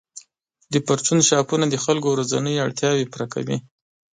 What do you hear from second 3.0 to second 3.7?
پوره کوي.